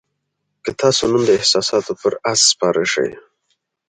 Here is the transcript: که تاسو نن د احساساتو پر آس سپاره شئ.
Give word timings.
که 0.63 0.71
تاسو 0.81 1.03
نن 1.11 1.21
د 1.25 1.29
احساساتو 1.39 1.91
پر 2.01 2.13
آس 2.31 2.41
سپاره 2.51 2.83
شئ. 2.93 3.09